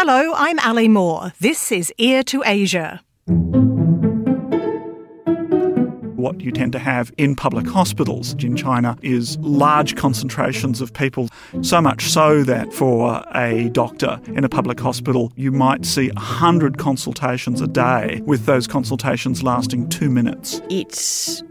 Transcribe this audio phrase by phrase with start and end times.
[0.00, 1.32] Hello, I'm Ali Moore.
[1.40, 3.00] This is Ear to Asia.
[6.28, 11.30] What you tend to have in public hospitals in China is large concentrations of people,
[11.62, 16.76] so much so that for a doctor in a public hospital, you might see 100
[16.76, 20.60] consultations a day, with those consultations lasting two minutes.
[20.68, 20.94] It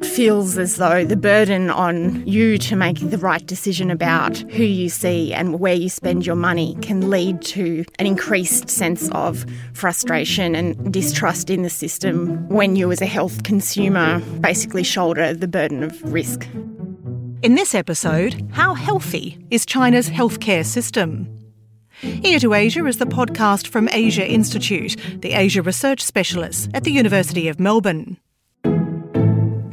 [0.06, 4.90] feels as though the burden on you to make the right decision about who you
[4.90, 10.54] see and where you spend your money can lead to an increased sense of frustration
[10.54, 15.84] and distrust in the system when you, as a health consumer, basically shoulder the burden
[15.84, 16.48] of risk.
[17.42, 21.28] In this episode, how healthy is China's healthcare system?
[22.04, 26.92] Ear to Asia is the podcast from Asia Institute, the Asia research specialist at the
[26.92, 28.18] University of Melbourne.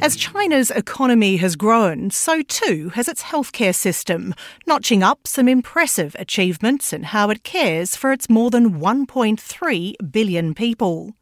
[0.05, 4.35] As China's economy has grown, so too has its healthcare system,
[4.67, 10.53] notching up some impressive achievements in how it cares for its more than 1.3 billion
[10.53, 11.15] people.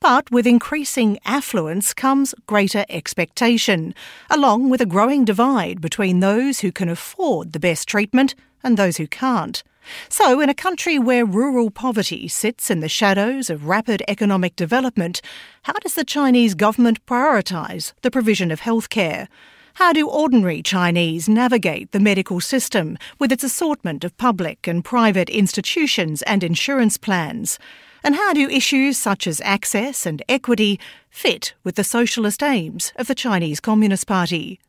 [0.00, 3.94] But with increasing affluence comes greater expectation,
[4.30, 8.96] along with a growing divide between those who can afford the best treatment and those
[8.96, 9.62] who can't.
[10.08, 15.20] So, in a country where rural poverty sits in the shadows of rapid economic development,
[15.62, 19.28] how does the Chinese government prioritise the provision of healthcare?
[19.74, 25.30] How do ordinary Chinese navigate the medical system with its assortment of public and private
[25.30, 27.58] institutions and insurance plans?
[28.02, 33.06] And how do issues such as access and equity fit with the socialist aims of
[33.06, 34.60] the Chinese Communist Party?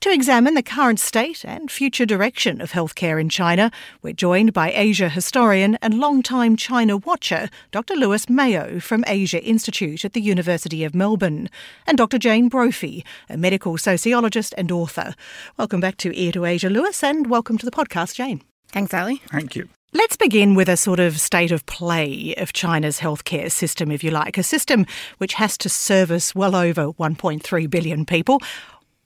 [0.00, 3.70] To examine the current state and future direction of healthcare in China,
[4.02, 7.94] we're joined by Asia historian and long-time China watcher, Dr.
[7.94, 11.48] Lewis Mayo from Asia Institute at the University of Melbourne,
[11.86, 12.18] and Dr.
[12.18, 15.14] Jane Brophy, a medical sociologist and author.
[15.56, 18.42] Welcome back to Ear to Asia, Lewis, and welcome to the podcast, Jane.
[18.68, 19.22] Thanks, Ali.
[19.30, 19.68] Thank you.
[19.94, 24.10] Let's begin with a sort of state of play of China's healthcare system, if you
[24.10, 24.86] like, a system
[25.18, 28.40] which has to service well over 1.3 billion people.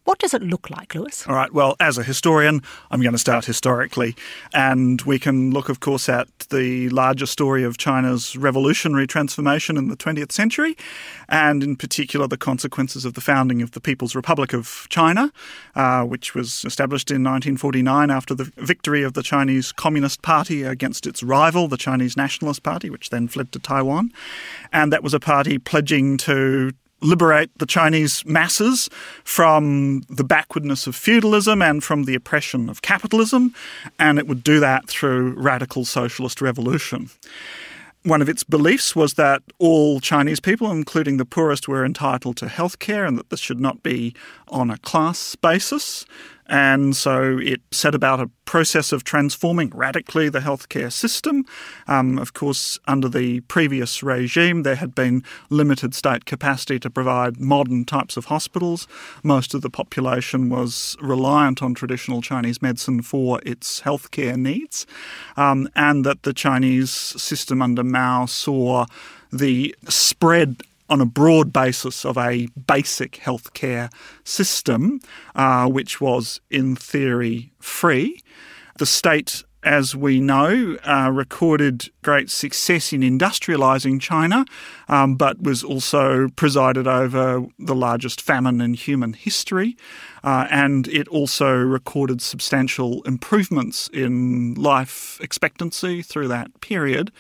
[0.07, 1.27] What does it look like, Lewis?
[1.27, 1.53] All right.
[1.53, 2.63] Well, as a historian,
[2.93, 4.15] I'm going to start historically.
[4.55, 9.89] And we can look, of course, at the larger story of China's revolutionary transformation in
[9.89, 10.77] the 20th century,
[11.29, 15.33] and in particular, the consequences of the founding of the People's Republic of China,
[15.75, 21.09] uh, which was established in 1949 after the victory of the Chinese Communist Party against
[21.09, 24.13] its rival, the Chinese Nationalist Party, which then fled to Taiwan.
[24.73, 26.71] And that was a party pledging to
[27.01, 28.89] liberate the Chinese masses
[29.25, 33.55] from the backwardness of feudalism and from the oppression of capitalism,
[33.99, 37.11] and it would do that through radical socialist revolution.
[38.03, 42.49] One of its beliefs was that all Chinese people, including the poorest, were entitled to
[42.49, 44.15] health care and that this should not be
[44.47, 46.07] on a class basis.
[46.49, 51.45] And so it set about a process of transforming radically the healthcare system.
[51.89, 57.41] Um, of course, under the previous regime, there had been limited state capacity to provide
[57.41, 58.87] modern types of hospitals.
[59.23, 64.87] Most of the population was reliant on traditional Chinese medicine for its healthcare needs,
[65.37, 68.87] um, and that the Chinese system under Mao saw
[69.33, 73.93] the spread on a broad basis of a basic healthcare
[74.25, 75.01] system,
[75.35, 78.21] uh, which was in theory free.
[78.79, 84.45] The state, as we know, uh, recorded great success in industrializing China,
[84.89, 89.77] um, but was also presided over the largest famine in human history.
[90.23, 97.11] Uh, and it also recorded substantial improvements in life expectancy through that period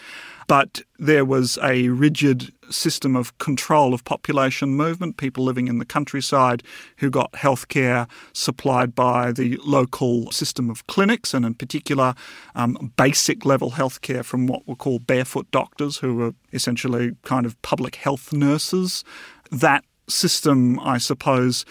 [0.46, 5.84] but there was a rigid system of control of population movement, people living in the
[5.84, 6.62] countryside
[6.98, 12.14] who got healthcare supplied by the local system of clinics, and in particular,
[12.54, 17.60] um, basic level healthcare from what were called barefoot doctors, who were essentially kind of
[17.62, 19.04] public health nurses.
[19.50, 21.64] That system, I suppose,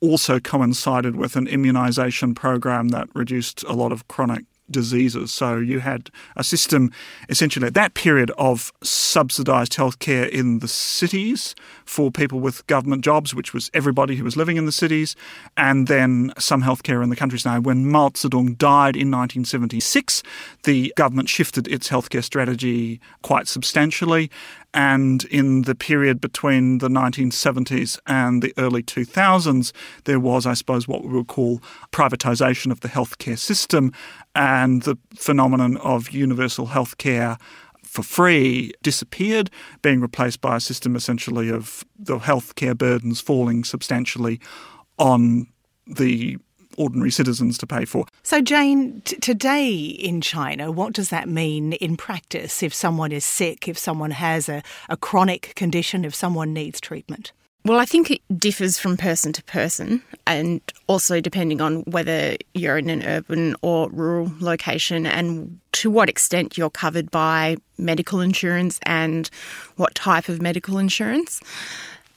[0.00, 5.32] also coincided with an immunisation program that reduced a lot of chronic diseases.
[5.32, 6.92] So you had a system
[7.28, 13.34] essentially at that period of subsidised healthcare in the cities for people with government jobs,
[13.34, 15.16] which was everybody who was living in the cities,
[15.56, 17.64] and then some healthcare in the countryside.
[17.64, 20.22] When Mao Zedong died in 1976,
[20.64, 24.30] the government shifted its healthcare strategy quite substantially
[24.72, 29.72] and in the period between the 1970s and the early 2000s,
[30.04, 31.60] there was, I suppose, what we would call
[31.92, 33.92] privatisation of the healthcare system
[34.34, 37.38] and the phenomenon of universal healthcare
[37.82, 39.50] for free disappeared,
[39.82, 44.40] being replaced by a system essentially of the healthcare burdens falling substantially
[44.98, 45.48] on
[45.86, 46.38] the
[46.80, 48.06] ordinary citizens to pay for.
[48.22, 53.24] So, Jane, t- today in China, what does that mean in practice if someone is
[53.24, 57.32] sick, if someone has a, a chronic condition, if someone needs treatment?
[57.62, 62.78] Well, I think it differs from person to person, and also depending on whether you're
[62.78, 68.80] in an urban or rural location and to what extent you're covered by medical insurance
[68.84, 69.28] and
[69.76, 71.42] what type of medical insurance.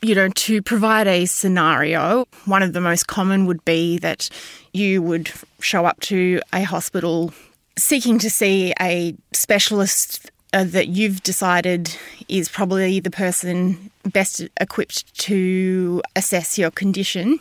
[0.03, 4.29] You know, to provide a scenario, one of the most common would be that
[4.73, 7.33] you would show up to a hospital
[7.77, 11.95] seeking to see a specialist uh, that you've decided
[12.27, 17.39] is probably the person best equipped to assess your condition.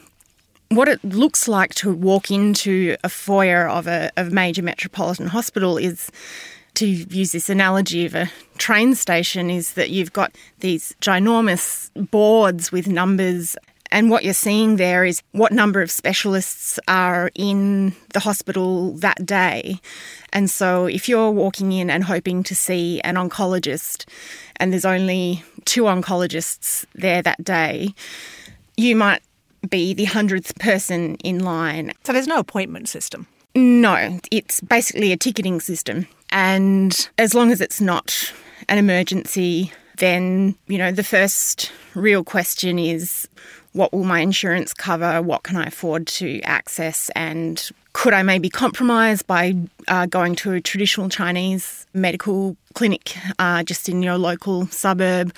[0.68, 5.26] What it looks like to walk into a foyer of a, of a major metropolitan
[5.26, 6.12] hospital is
[6.74, 12.72] to use this analogy of a train station is that you've got these ginormous boards
[12.72, 13.56] with numbers
[13.92, 19.24] and what you're seeing there is what number of specialists are in the hospital that
[19.26, 19.80] day.
[20.32, 24.06] And so if you're walking in and hoping to see an oncologist
[24.56, 27.94] and there's only two oncologists there that day,
[28.78, 29.20] you might
[29.68, 31.92] be the hundredth person in line.
[32.04, 33.26] So there's no appointment system?
[33.54, 36.06] No, it's basically a ticketing system.
[36.30, 38.32] And as long as it's not
[38.68, 43.28] an emergency, then, you know, the first real question is
[43.72, 45.22] what will my insurance cover?
[45.22, 47.10] What can I afford to access?
[47.14, 49.54] And could I maybe compromise by
[49.88, 55.34] uh, going to a traditional Chinese medical clinic uh, just in your local suburb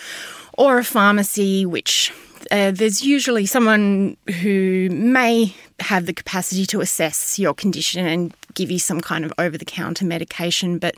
[0.57, 2.13] or a pharmacy, which
[2.51, 8.71] uh, there's usually someone who may have the capacity to assess your condition and give
[8.71, 10.95] you some kind of over the counter medication, but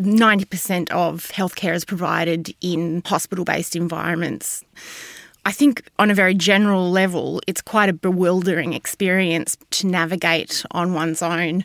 [0.00, 4.64] 90% of healthcare is provided in hospital based environments.
[5.44, 10.94] I think, on a very general level, it's quite a bewildering experience to navigate on
[10.94, 11.64] one's own.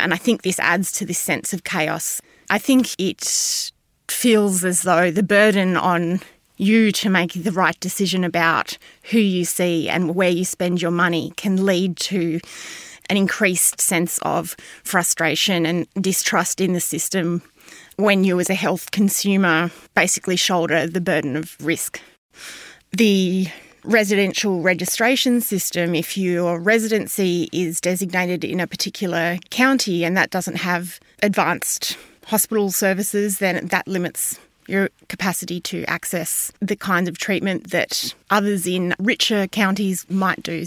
[0.00, 2.22] And I think this adds to this sense of chaos.
[2.48, 3.70] I think it
[4.08, 6.20] feels as though the burden on
[6.56, 8.78] you to make the right decision about
[9.10, 12.40] who you see and where you spend your money can lead to
[13.10, 17.42] an increased sense of frustration and distrust in the system
[17.96, 22.00] when you, as a health consumer, basically shoulder the burden of risk.
[22.92, 23.48] The
[23.84, 30.56] residential registration system, if your residency is designated in a particular county and that doesn't
[30.56, 31.96] have advanced
[32.26, 34.38] hospital services, then that limits
[34.68, 40.66] your capacity to access the kinds of treatment that others in richer counties might do.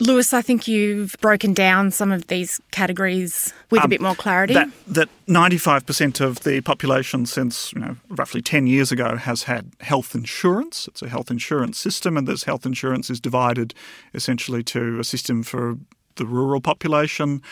[0.00, 4.14] Lewis, I think you've broken down some of these categories with um, a bit more
[4.14, 4.54] clarity.
[4.54, 9.72] That, that 95% of the population since you know, roughly 10 years ago has had
[9.80, 10.88] health insurance.
[10.88, 13.74] It's a health insurance system, and this health insurance is divided
[14.14, 15.76] essentially to a system for
[16.20, 17.42] the rural population,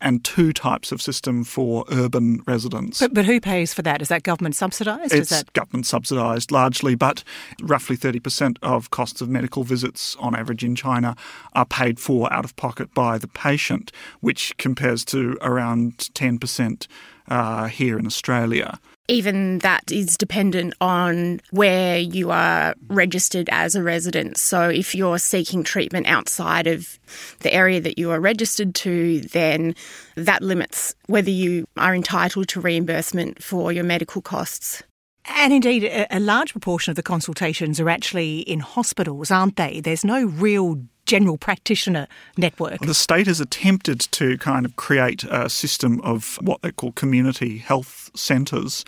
[0.00, 3.00] and two types of system for urban residents.
[3.00, 4.02] But, but who pays for that?
[4.02, 5.12] Is that government subsidised?
[5.12, 5.52] It's that...
[5.54, 7.24] government subsidised largely, but
[7.62, 11.16] roughly 30% of costs of medical visits on average in China
[11.54, 13.90] are paid for out of pocket by the patient,
[14.20, 16.86] which compares to around 10%
[17.28, 23.82] uh, here in Australia even that is dependent on where you are registered as a
[23.82, 24.36] resident.
[24.36, 26.98] So if you're seeking treatment outside of
[27.40, 29.74] the area that you are registered to, then
[30.14, 34.82] that limits whether you are entitled to reimbursement for your medical costs.
[35.30, 39.80] And indeed, a large proportion of the consultations are actually in hospitals, aren't they?
[39.80, 42.80] There's no real general practitioner network.
[42.80, 47.58] The state has attempted to kind of create a system of what they call community
[47.58, 48.84] health centres,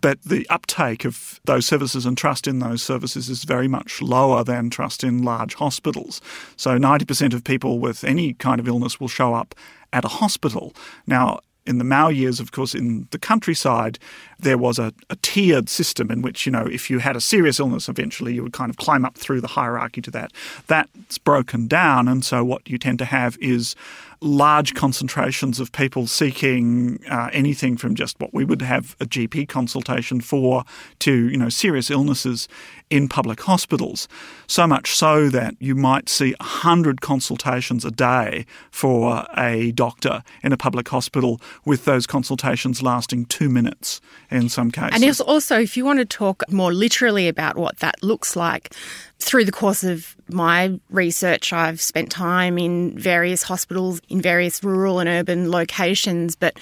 [0.00, 4.44] but the uptake of those services and trust in those services is very much lower
[4.44, 6.20] than trust in large hospitals.
[6.56, 9.54] So 90% of people with any kind of illness will show up
[9.92, 10.74] at a hospital.
[11.08, 13.98] Now, in the Mao years, of course, in the countryside,
[14.38, 17.58] there was a, a, tiered system in which, you know, if you had a serious
[17.58, 20.32] illness, eventually you would kind of climb up through the hierarchy to that.
[20.66, 22.08] That's broken down.
[22.08, 23.74] And so what you tend to have is
[24.20, 29.48] large concentrations of people seeking uh, anything from just what we would have a GP
[29.48, 30.64] consultation for
[31.00, 32.48] to, you know, serious illnesses
[32.90, 34.08] in public hospitals.
[34.46, 40.52] So much so that you might see 100 consultations a day for a doctor in
[40.52, 44.00] a public hospital, with those consultations lasting two minutes
[44.30, 45.02] in some cases.
[45.02, 48.74] And also, if you want to talk more literally about what that looks like,
[49.18, 55.00] through the course of my research, I've spent time in various hospitals in various rural
[55.00, 56.58] and urban locations, but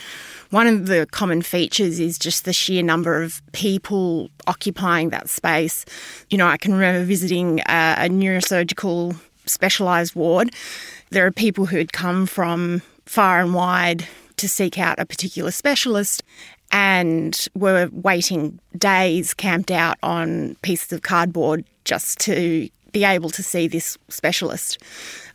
[0.52, 5.86] one of the common features is just the sheer number of people occupying that space.
[6.28, 9.16] You know, I can remember visiting a, a neurosurgical
[9.46, 10.54] specialised ward
[11.10, 14.06] There are people who had come from far and wide
[14.36, 16.22] to seek out a particular specialist
[16.70, 23.42] and were waiting days camped out on pieces of cardboard just to be able to
[23.42, 24.78] see this specialist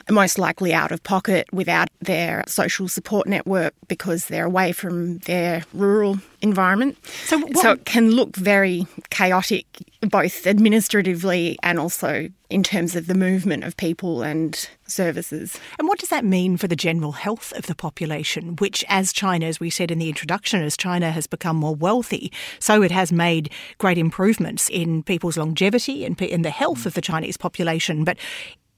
[0.10, 5.64] most likely out of pocket without their social support network because they're away from their
[5.74, 6.98] rural environment.
[7.26, 9.66] So, what, so it can look very chaotic,
[10.02, 15.60] both administratively and also in terms of the movement of people and services.
[15.78, 19.48] And what does that mean for the general health of the population, which, as China,
[19.48, 23.12] as we said in the introduction, as China has become more wealthy, so it has
[23.12, 23.50] made
[23.80, 28.04] great improvements in people's longevity and in the health of the Chinese population.
[28.04, 28.18] But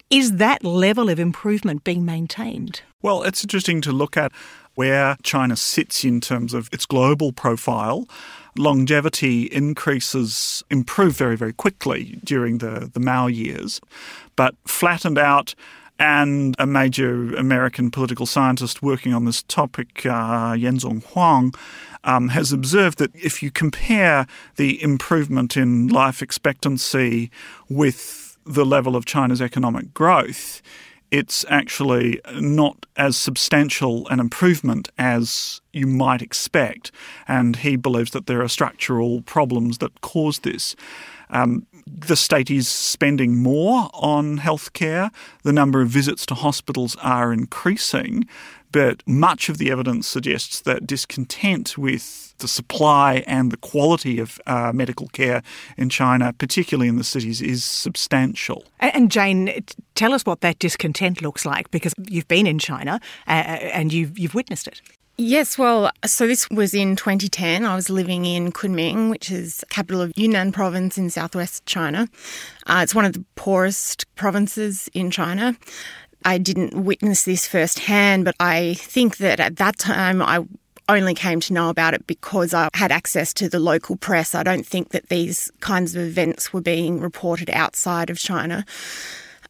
[0.10, 2.82] is that level of improvement being maintained?
[3.02, 4.32] Well, it's interesting to look at
[4.76, 8.08] where China sits in terms of its global profile.
[8.58, 13.80] Longevity increases improve very, very quickly during the, the Mao years,
[14.36, 15.54] but flattened out
[16.00, 21.54] and a major American political scientist working on this topic, uh, Yanzhong Huang,
[22.06, 24.26] um, has observed that if you compare
[24.56, 27.30] the improvement in life expectancy
[27.68, 28.19] with
[28.50, 30.62] the level of China's economic growth,
[31.12, 36.92] it's actually not as substantial an improvement as you might expect.
[37.28, 40.76] And he believes that there are structural problems that cause this.
[41.30, 45.12] Um, the state is spending more on healthcare.
[45.44, 48.28] The number of visits to hospitals are increasing,
[48.72, 54.40] but much of the evidence suggests that discontent with the supply and the quality of
[54.48, 55.42] uh, medical care
[55.78, 58.66] in China, particularly in the cities, is substantial.
[58.80, 59.64] And Jane,
[59.96, 64.18] tell us what that discontent looks like because you've been in China uh, and you've,
[64.18, 64.82] you've witnessed it.
[65.22, 67.66] Yes, well, so this was in 2010.
[67.66, 72.08] I was living in Kunming, which is capital of Yunnan province in southwest China.
[72.68, 75.58] Uh, it's one of the poorest provinces in China.
[76.26, 80.46] I didn't witness this firsthand, but I think that at that time I
[80.90, 84.34] only came to know about it because I had access to the local press.
[84.34, 88.66] I don't think that these kinds of events were being reported outside of China.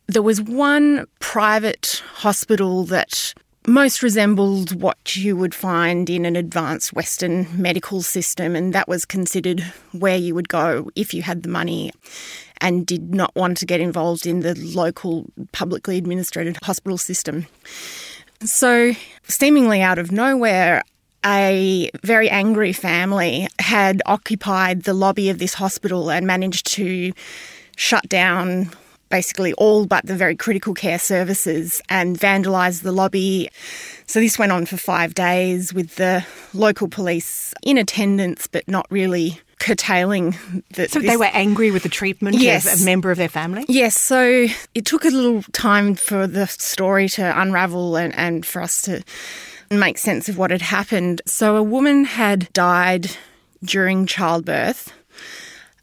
[0.07, 3.33] There was one private hospital that
[3.69, 9.05] most resembled what you would find in an advanced Western medical system, and that was
[9.05, 9.61] considered
[9.91, 11.91] where you would go if you had the money
[12.61, 17.47] and did not want to get involved in the local publicly administered hospital system.
[18.43, 20.83] So, seemingly out of nowhere,
[21.25, 27.11] a very angry family had occupied the lobby of this hospital and managed to
[27.75, 28.71] shut down
[29.09, 33.49] basically all but the very critical care services and vandalised the lobby.
[34.05, 38.85] So this went on for five days with the local police in attendance but not
[38.89, 40.31] really curtailing
[40.73, 42.73] the, so this, they were angry with the treatment yes.
[42.73, 46.47] of a member of their family yes so it took a little time for the
[46.47, 49.03] story to unravel and, and for us to
[49.69, 53.11] make sense of what had happened so a woman had died
[53.61, 54.93] during childbirth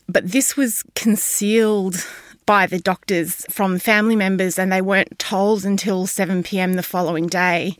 [0.08, 2.02] but this was concealed
[2.46, 7.26] by the doctors from family members and they weren't told until 7 pm the following
[7.26, 7.76] day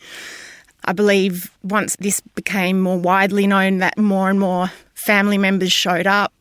[0.87, 6.07] I believe once this became more widely known, that more and more family members showed
[6.07, 6.33] up.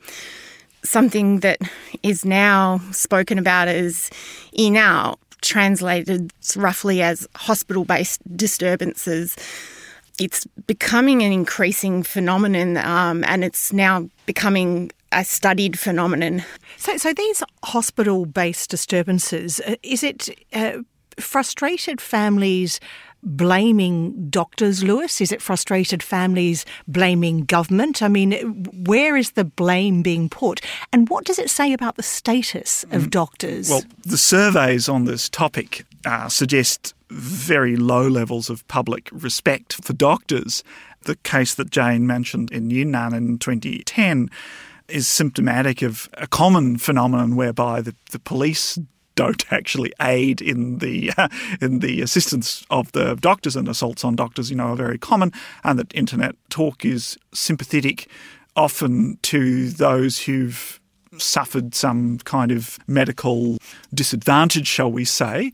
[0.83, 1.59] Something that
[2.03, 4.11] is now spoken about as
[4.55, 9.35] yinao, translated roughly as hospital based disturbances.
[10.19, 16.43] It's becoming an increasing phenomenon um, and it's now becoming a studied phenomenon.
[16.77, 20.79] So, so these hospital based disturbances, uh, is it uh,
[21.17, 22.79] frustrated families
[23.23, 25.21] blaming doctors, Lewis?
[25.21, 28.03] Is it frustrated families blaming government?
[28.03, 30.61] I mean, where is the blame being put?
[30.93, 33.09] And what does it say about the status of mm.
[33.09, 33.69] doctors?
[33.69, 39.93] Well, the surveys on this topic uh, suggest very low levels of public respect for
[39.93, 40.63] doctors.
[41.03, 44.29] The case that Jane mentioned in Yunnan in 2010
[44.87, 48.77] is symptomatic of a common phenomenon whereby the, the police
[49.15, 51.11] don't actually aid in the
[51.61, 55.31] in the assistance of the doctors and assaults on doctors, you know, are very common,
[55.63, 58.07] and that internet talk is sympathetic
[58.55, 60.79] often to those who've
[61.17, 63.57] suffered some kind of medical
[63.93, 65.51] disadvantage, shall we say,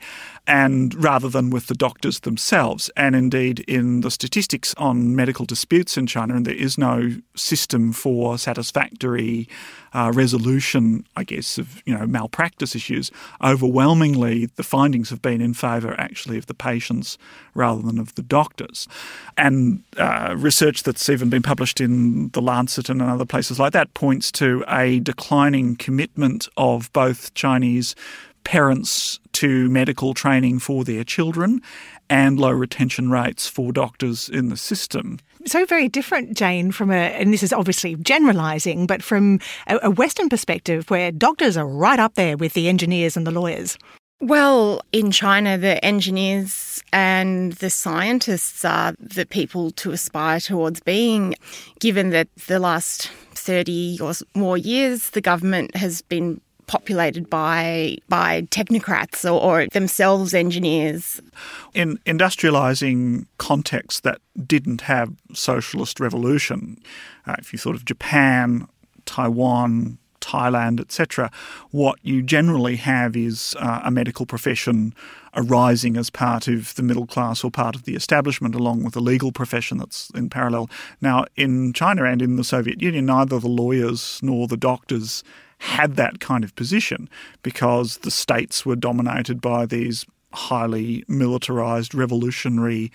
[0.47, 2.89] and rather than with the doctors themselves.
[2.97, 7.93] And indeed, in the statistics on medical disputes in China, and there is no system
[7.93, 9.47] for satisfactory
[9.93, 13.11] uh, resolution, I guess, of you know malpractice issues.
[13.43, 17.17] Overwhelmingly, the findings have been in favour actually of the patients
[17.53, 18.87] rather than of the doctors.
[19.37, 23.93] And uh, research that's even been published in the Lancet and other places like that
[23.93, 27.95] points to a declining commitment of both Chinese
[28.43, 31.61] parents to medical training for their children
[32.09, 35.17] and low retention rates for doctors in the system.
[35.45, 39.89] So very different, Jane, from a, and this is obviously generalising, but from a, a
[39.89, 43.77] Western perspective where doctors are right up there with the engineers and the lawyers.
[44.19, 51.33] Well, in China, the engineers and the scientists are the people to aspire towards being,
[51.79, 56.39] given that the last 30 or more years, the government has been
[56.71, 61.19] populated by by technocrats or, or themselves engineers.
[61.73, 66.77] In industrializing contexts that didn't have socialist revolution,
[67.27, 68.69] uh, if you thought of Japan,
[69.05, 71.29] Taiwan, Thailand, etc.,
[71.71, 74.93] what you generally have is uh, a medical profession
[75.35, 79.01] arising as part of the middle class or part of the establishment, along with a
[79.01, 80.69] legal profession that's in parallel.
[81.01, 85.21] Now, in China and in the Soviet Union, neither the lawyers nor the doctors
[85.61, 87.07] had that kind of position
[87.43, 92.91] because the states were dominated by these highly militarized revolutionary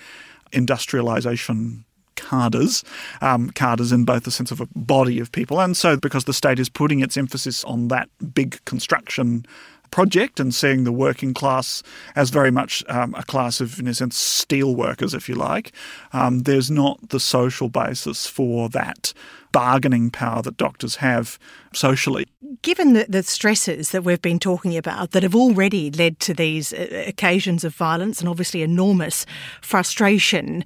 [0.52, 1.84] industrialization
[2.16, 2.82] cadres,
[3.20, 6.32] um, cadres in both the sense of a body of people, and so because the
[6.32, 9.46] state is putting its emphasis on that big construction
[9.90, 11.82] project and seeing the working class
[12.14, 15.72] as very much um, a class of, in a sense, steel workers, if you like,
[16.12, 19.12] um, there's not the social basis for that
[19.52, 21.38] bargaining power that doctors have
[21.72, 22.26] socially.
[22.62, 26.72] Given the, the stresses that we've been talking about that have already led to these
[26.72, 29.24] uh, occasions of violence and obviously enormous
[29.62, 30.62] frustration,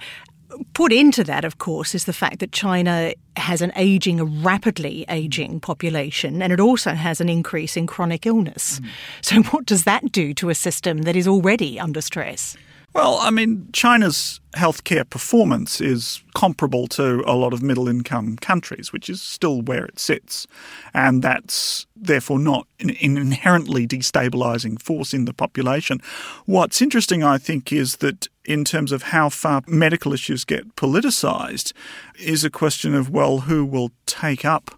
[0.73, 5.05] put into that, of course, is the fact that China has an aging, a rapidly
[5.09, 8.81] aging population, and it also has an increase in chronic illness.
[8.81, 8.87] Mm.
[9.23, 12.57] So, what does that do to a system that is already under stress?
[12.93, 18.93] Well, I mean, China's healthcare performance is comparable to a lot of middle income countries,
[18.93, 20.49] which is still where it sits.
[20.93, 26.01] And that's therefore not an inherently destabilizing force in the population.
[26.47, 31.73] What's interesting, I think, is that in terms of how far medical issues get politicized,
[32.19, 34.73] is a question of, well, who will take up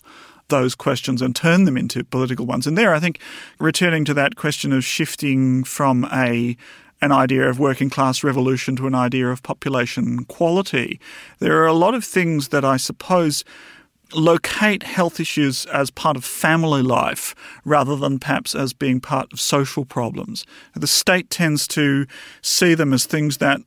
[0.48, 2.66] those questions and turn them into political ones.
[2.66, 3.18] And there, I think,
[3.58, 6.56] returning to that question of shifting from a
[7.00, 11.00] an idea of working class revolution to an idea of population quality.
[11.40, 13.44] There are a lot of things that I suppose
[14.14, 19.40] locate health issues as part of family life rather than perhaps as being part of
[19.40, 20.46] social problems.
[20.74, 22.06] The state tends to
[22.40, 23.60] see them as things that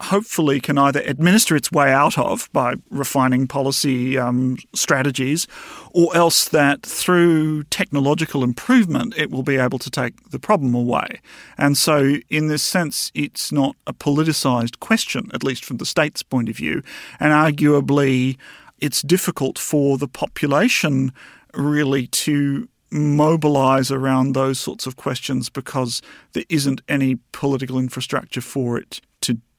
[0.00, 5.46] hopefully can either administer its way out of by refining policy um, strategies,
[5.90, 11.20] or else that through technological improvement it will be able to take the problem away.
[11.56, 16.22] And so, in this sense, it's not a politicised question, at least from the state's
[16.22, 16.82] point of view,
[17.18, 18.36] and arguably
[18.80, 21.12] it's difficult for the population
[21.54, 26.00] really to mobilize around those sorts of questions because
[26.32, 29.00] there isn't any political infrastructure for it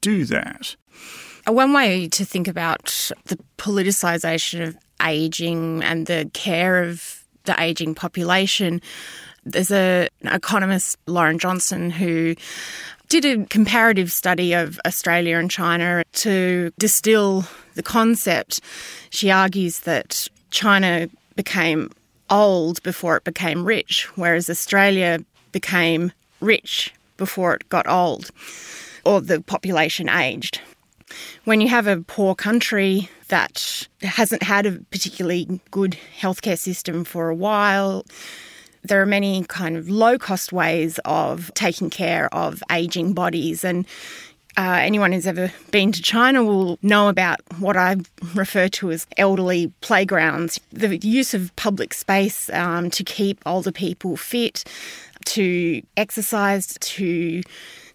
[0.02, 0.76] do that.
[1.48, 7.96] One way to think about the politicisation of ageing and the care of the ageing
[7.96, 8.82] population,
[9.46, 12.36] there's a, an economist, Lauren Johnston, who
[13.08, 18.62] did a comparative study of Australia and China to distill the concept.
[19.10, 21.90] She argues that China became
[22.30, 28.30] old before it became rich, whereas Australia became rich before it got old
[29.06, 30.62] or the population aged.
[31.46, 37.30] When you have a poor country that hasn't had a particularly good healthcare system for
[37.30, 38.06] a while,
[38.84, 43.64] there are many kind of low cost ways of taking care of aging bodies.
[43.64, 43.86] And
[44.58, 47.98] uh, anyone who's ever been to China will know about what I
[48.34, 50.60] refer to as elderly playgrounds.
[50.72, 54.64] The use of public space um, to keep older people fit,
[55.26, 57.42] to exercise, to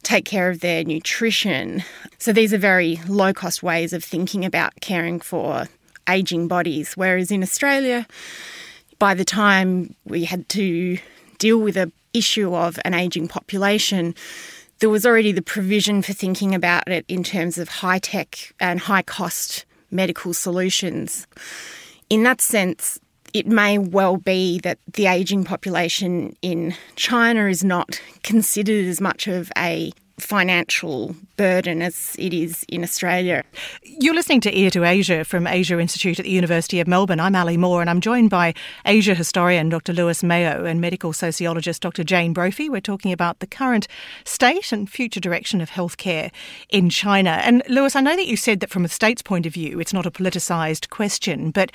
[0.05, 1.83] take care of their nutrition.
[2.19, 5.67] So these are very low cost ways of thinking about caring for
[6.09, 6.95] aging bodies.
[6.95, 8.07] Whereas in Australia,
[8.99, 10.99] by the time we had to
[11.39, 14.15] deal with a issue of an aging population,
[14.79, 18.81] there was already the provision for thinking about it in terms of high tech and
[18.81, 21.27] high cost medical solutions.
[22.11, 22.99] In that sense,
[23.35, 29.27] it may well be that the ageing population in China is not considered as much
[29.27, 33.43] of a financial burden as it is in Australia.
[33.83, 37.19] You're listening to Ear to Asia from Asia Institute at the University of Melbourne.
[37.19, 38.55] I'm Ali Moore and I'm joined by
[38.87, 39.93] Asia historian Dr.
[39.93, 42.05] Lewis Mayo and medical sociologist Dr.
[42.05, 42.71] Jane Brophy.
[42.71, 43.89] We're talking about the current
[44.25, 46.31] state and future direction of healthcare
[46.69, 47.41] in China.
[47.43, 49.93] And Lewis, I know that you said that from a state's point of view, it's
[49.93, 51.73] not a politicised question, but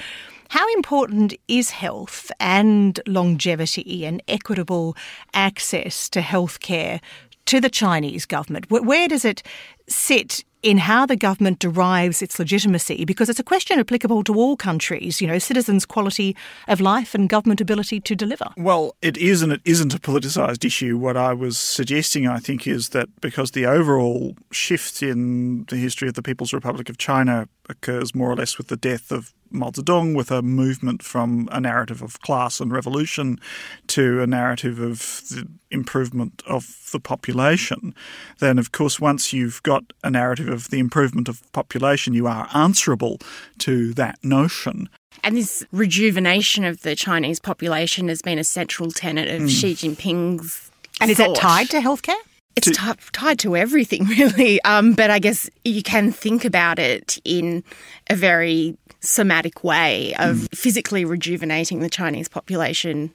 [0.49, 4.97] How important is health and longevity and equitable
[5.33, 7.01] access to healthcare
[7.45, 8.65] to the Chinese government?
[8.69, 9.43] Where does it
[9.87, 14.57] sit in how the government derives its legitimacy because it's a question applicable to all
[14.57, 16.35] countries, you know, citizens' quality
[16.67, 18.49] of life and government ability to deliver.
[18.57, 20.97] Well, it is and it isn't a politicised issue.
[20.97, 26.09] What I was suggesting, I think, is that because the overall shift in the history
[26.09, 29.71] of the People's Republic of China occurs more or less with the death of Mao
[29.71, 33.39] Zedong, with a movement from a narrative of class and revolution
[33.87, 37.93] to a narrative of the improvement of the population,
[38.39, 42.47] then of course, once you've got a narrative of the improvement of population, you are
[42.53, 43.19] answerable
[43.59, 44.89] to that notion.
[45.23, 49.49] And this rejuvenation of the Chinese population has been a central tenet of mm.
[49.49, 50.71] Xi Jinping's.
[51.01, 52.15] And is that tied to healthcare?
[52.55, 54.61] It's to, t- tied to everything, really.
[54.63, 57.63] Um, but I guess you can think about it in
[58.09, 60.55] a very somatic way of mm.
[60.55, 63.13] physically rejuvenating the Chinese population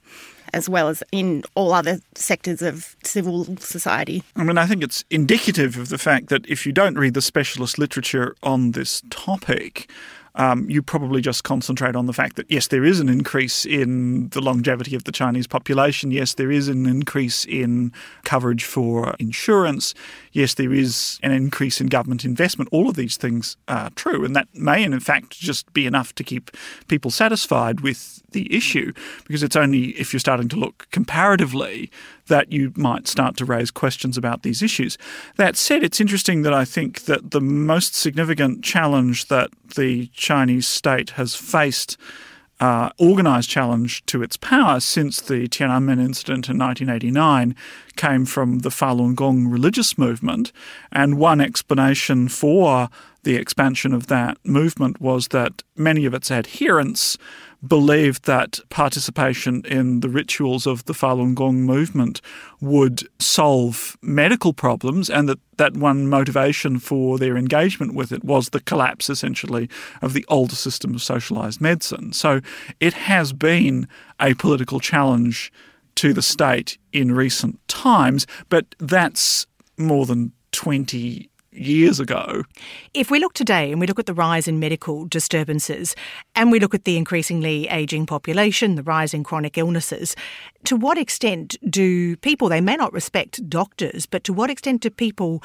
[0.53, 4.23] as well as in all other sectors of civil society.
[4.37, 7.23] I mean, I think it's indicative of the fact that if you don't read the
[7.23, 9.91] specialist literature on this topic,
[10.37, 14.29] um, you probably just concentrate on the fact that yes, there is an increase in
[14.31, 16.11] the longevity of the Chinese population.
[16.11, 17.93] Yes, there is an increase in
[18.25, 19.95] coverage for insurance.
[20.35, 22.69] Yes, there is an increase in government investment.
[22.73, 26.25] All of these things are true, and that may, in fact, just be enough to
[26.25, 26.51] keep
[26.89, 28.93] people satisfied with the issue
[29.29, 31.89] because it's only if you're starting to look comparatively
[32.27, 34.99] that you might start to raise questions about these issues.
[35.37, 40.67] That said, it's interesting that I think that the most significant challenge that the Chinese
[40.67, 41.97] state has faced
[42.61, 47.55] uh, organised challenge to its power since the Tiananmen incident in 1989
[47.97, 50.53] came from the Falun Gong religious movement.
[50.93, 52.89] And one explanation for
[53.25, 57.19] the expansion of that movement was that many of its adherents
[57.67, 62.21] believed that participation in the rituals of the Falun Gong movement
[62.61, 68.51] would solve medical problems, and that, that one motivation for their engagement with it was
[68.51, 69.69] the collapse, essentially,
[70.03, 72.13] of the older system of socialized medicine.
[72.13, 72.41] So
[72.81, 73.89] it has been
[74.21, 75.53] a political challenge
[75.97, 79.47] to the state in recent times, but that's
[79.79, 82.45] more than 20 years ago.
[82.93, 85.95] If we look today and we look at the rise in medical disturbances
[86.35, 90.17] and we look at the increasingly ageing population, the rise in chronic illnesses,
[90.65, 94.91] to what extent do people, they may not respect doctors, but to what extent do
[94.91, 95.43] people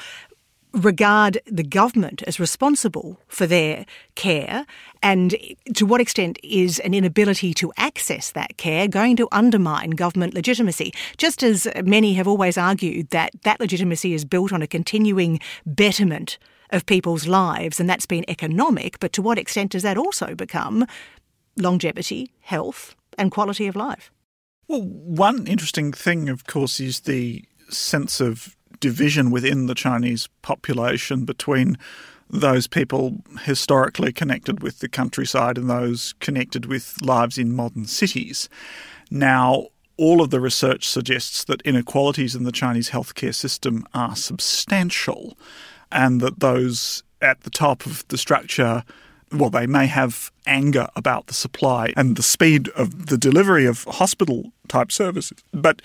[0.72, 4.66] regard the government as responsible for their care
[5.02, 5.36] and
[5.74, 10.92] to what extent is an inability to access that care going to undermine government legitimacy?
[11.16, 16.38] Just as many have always argued that that legitimacy is built on a continuing betterment
[16.70, 20.86] of people's lives and that's been economic but to what extent does that also become
[21.56, 24.12] longevity health and quality of life?
[24.68, 31.24] Well one interesting thing of course is the sense of division within the Chinese population
[31.24, 31.78] between
[32.28, 38.48] those people historically connected with the countryside and those connected with lives in modern cities.
[39.10, 39.66] Now,
[39.96, 45.36] all of the research suggests that inequalities in the Chinese healthcare system are substantial
[45.92, 48.84] and that those at the top of the structure
[49.32, 53.84] well, they may have anger about the supply and the speed of the delivery of
[53.84, 55.38] hospital type services.
[55.52, 55.82] But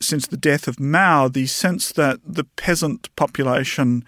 [0.00, 4.04] since the death of Mao, the sense that the peasant population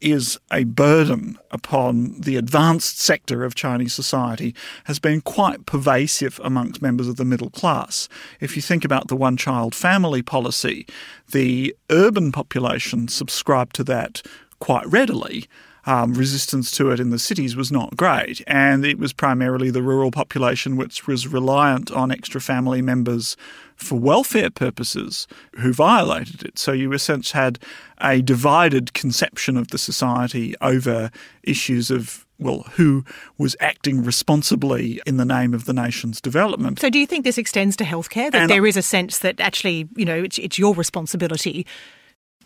[0.00, 6.80] is a burden upon the advanced sector of Chinese society has been quite pervasive amongst
[6.80, 8.08] members of the middle class.
[8.40, 10.86] If you think about the one child family policy,
[11.32, 14.22] the urban population subscribed to that
[14.58, 15.46] quite readily
[15.86, 18.42] um, resistance to it in the cities was not great.
[18.46, 23.36] And it was primarily the rural population which was reliant on extra family members
[23.76, 26.58] for welfare purposes who violated it.
[26.58, 27.58] So you essentially had
[28.00, 31.10] a divided conception of the society over
[31.42, 33.04] issues of well, who
[33.36, 36.80] was acting responsibly in the name of the nation's development.
[36.80, 38.30] So, do you think this extends to healthcare?
[38.30, 41.66] That and there is a sense that actually, you know, it's, it's your responsibility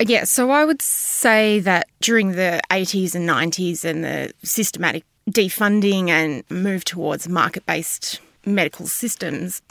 [0.00, 6.08] yeah, so I would say that during the 80s and 90s and the systematic defunding
[6.08, 9.62] and move towards market based medical systems,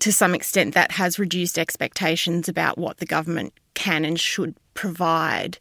[0.00, 5.58] to some extent, that has reduced expectations about what the government can and should provide.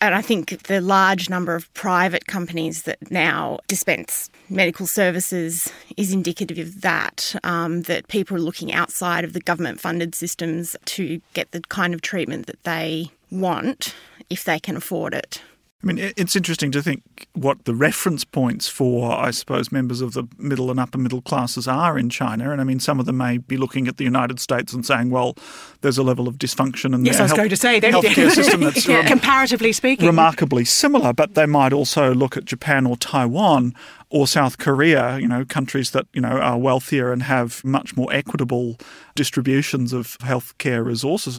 [0.00, 6.12] And I think the large number of private companies that now dispense medical services is
[6.12, 11.20] indicative of that, um, that people are looking outside of the government funded systems to
[11.34, 13.94] get the kind of treatment that they want
[14.30, 15.42] if they can afford it.
[15.80, 20.12] I mean, it's interesting to think what the reference points for, I suppose, members of
[20.12, 22.50] the middle and upper middle classes are in China.
[22.50, 25.10] And I mean, some of them may be looking at the United States and saying,
[25.10, 25.36] well,
[25.82, 28.30] there's a level of dysfunction in yes, the I was health, going to say, healthcare
[28.34, 28.98] system that's yeah.
[28.98, 31.12] Um, comparatively speaking remarkably similar.
[31.12, 33.72] But they might also look at Japan or Taiwan
[34.10, 38.12] or South Korea, you know, countries that, you know, are wealthier and have much more
[38.12, 38.78] equitable
[39.14, 41.38] distributions of healthcare resources.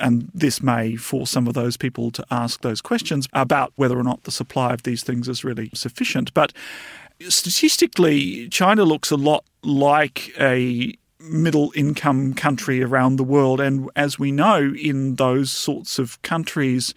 [0.00, 4.02] And this may force some of those people to ask those questions about whether or
[4.02, 6.32] not the supply of these things is really sufficient.
[6.32, 6.52] But
[7.28, 13.60] statistically, China looks a lot like a middle income country around the world.
[13.60, 16.94] And as we know, in those sorts of countries,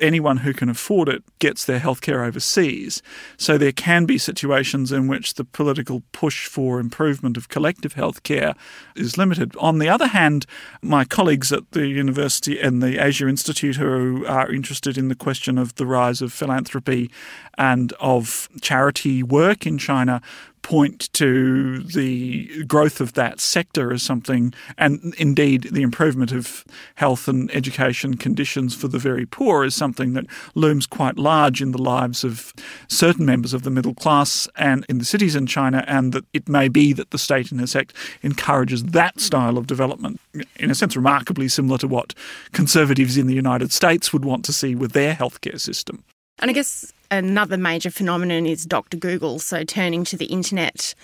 [0.00, 3.02] anyone who can afford it gets their healthcare overseas.
[3.36, 8.54] So there can be situations in which the political push for improvement of collective healthcare
[8.96, 9.54] is limited.
[9.56, 10.46] On the other hand,
[10.82, 15.58] my colleagues at the university and the Asia Institute who are interested in the question
[15.58, 17.10] of the rise of philanthropy
[17.58, 20.22] and of charity work in China
[20.62, 27.28] point to the growth of that sector as something, and indeed the improvement of health
[27.28, 31.82] and education conditions for the very poor is something that looms quite large in the
[31.82, 32.52] lives of
[32.88, 36.48] certain members of the middle class and in the cities in China, and that it
[36.48, 40.20] may be that the state, in effect, encourages that style of development,
[40.56, 42.14] in a sense, remarkably similar to what
[42.52, 46.04] conservatives in the United States would want to see with their healthcare system.
[46.38, 48.96] And I guess another major phenomenon is Dr.
[48.96, 50.94] Google, so turning to the internet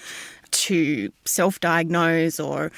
[0.52, 2.70] to self diagnose or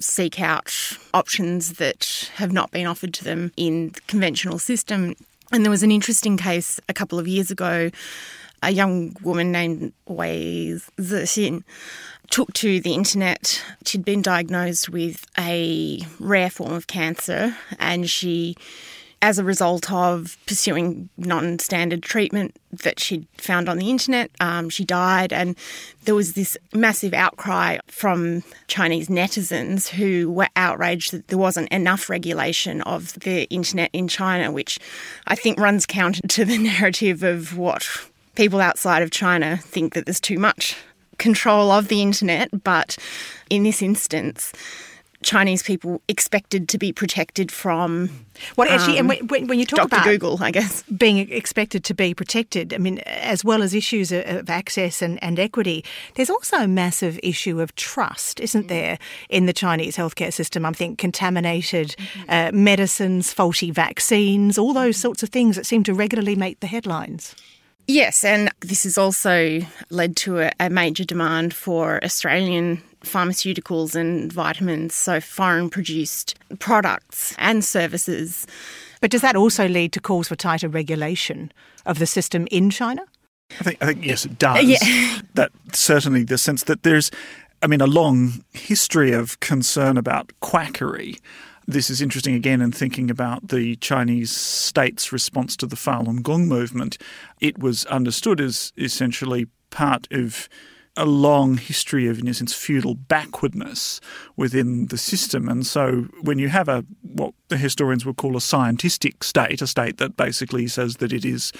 [0.00, 0.74] seek out
[1.12, 5.14] options that have not been offered to them in the conventional system.
[5.52, 7.90] And there was an interesting case a couple of years ago.
[8.62, 11.62] A young woman named Wei Zexi
[12.28, 13.62] took to the internet.
[13.84, 18.56] She'd been diagnosed with a rare form of cancer and she
[19.22, 24.30] as a result of pursuing non standard treatment that she'd found on the internet.
[24.40, 25.56] Um, she died, and
[26.04, 32.08] there was this massive outcry from Chinese netizens who were outraged that there wasn't enough
[32.08, 34.78] regulation of the internet in China, which
[35.26, 37.86] I think runs counter to the narrative of what
[38.34, 40.76] people outside of China think that there's too much
[41.18, 42.48] control of the internet.
[42.64, 42.96] But
[43.50, 44.52] in this instance,
[45.22, 48.08] Chinese people expected to be protected from.
[48.56, 49.86] Well, actually, um, and when, when, you talk Dr.
[49.86, 54.12] about Google, I guess being expected to be protected, I mean, as well as issues
[54.12, 58.68] of access and, and equity, there's also a massive issue of trust, isn't mm-hmm.
[58.68, 60.64] there, in the Chinese healthcare system?
[60.64, 62.30] I think contaminated mm-hmm.
[62.30, 66.66] uh, medicines, faulty vaccines, all those sorts of things that seem to regularly make the
[66.66, 67.34] headlines.
[67.86, 74.32] Yes, and this has also led to a, a major demand for Australian pharmaceuticals and
[74.32, 78.46] vitamins, so foreign produced products and services.
[79.00, 81.52] But does that also lead to calls for tighter regulation
[81.86, 83.02] of the system in China?
[83.58, 84.58] I think, I think yes, it does.
[84.58, 85.20] Uh, yeah.
[85.34, 87.10] that certainly the sense that there's,
[87.62, 91.16] I mean, a long history of concern about quackery.
[91.66, 96.48] This is interesting again in thinking about the Chinese state's response to the Falun Gong
[96.48, 96.98] movement.
[97.40, 100.48] It was understood as essentially part of
[101.00, 104.02] a long history of, in a sense, feudal backwardness
[104.36, 105.48] within the system.
[105.48, 109.66] And so when you have a what the historians would call a scientistic state, a
[109.66, 111.52] state that basically says that it is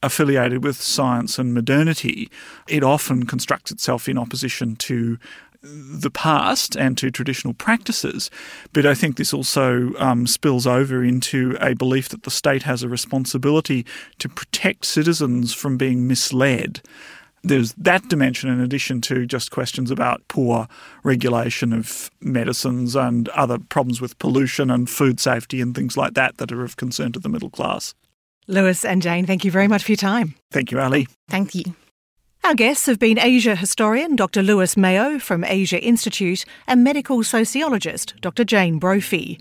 [0.00, 2.30] affiliated with science and modernity,
[2.68, 5.18] it often constructs itself in opposition to
[5.64, 8.30] the past and to traditional practices.
[8.72, 12.82] But I think this also um, spills over into a belief that the state has
[12.82, 13.84] a responsibility
[14.18, 16.80] to protect citizens from being misled
[17.44, 20.66] there's that dimension in addition to just questions about poor
[21.02, 26.38] regulation of medicines and other problems with pollution and food safety and things like that
[26.38, 27.94] that are of concern to the middle class.
[28.46, 30.34] Lewis and Jane, thank you very much for your time.
[30.50, 31.06] Thank you, Ali.
[31.28, 31.64] Thank you.
[32.42, 34.42] Our guests have been Asia historian Dr.
[34.42, 38.44] Lewis Mayo from Asia Institute and medical sociologist Dr.
[38.44, 39.40] Jane Brophy.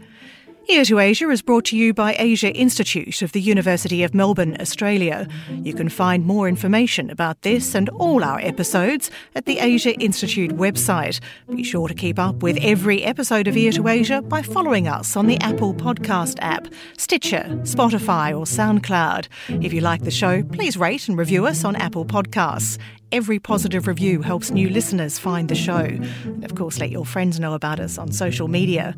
[0.69, 4.55] Ear to Asia is brought to you by Asia Institute of the University of Melbourne,
[4.61, 5.27] Australia.
[5.61, 10.51] You can find more information about this and all our episodes at the Asia Institute
[10.51, 11.19] website.
[11.53, 15.17] Be sure to keep up with every episode of Ear to Asia by following us
[15.17, 16.65] on the Apple Podcast app,
[16.97, 19.27] Stitcher, Spotify, or SoundCloud.
[19.61, 22.77] If you like the show, please rate and review us on Apple Podcasts.
[23.11, 25.75] Every positive review helps new listeners find the show.
[26.23, 28.95] And of course, let your friends know about us on social media.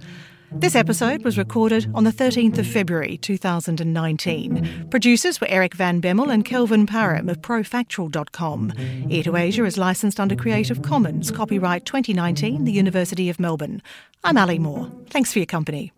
[0.58, 4.88] This episode was recorded on the 13th of February 2019.
[4.89, 8.72] Producers were Eric Van Bemmel and Kelvin Parham of profactual.com.
[9.10, 13.82] Ear to Asia is licensed under Creative Commons, copyright 2019, the University of Melbourne.
[14.24, 14.89] I'm Ali Moore.
[15.10, 15.91] Thanks for your company.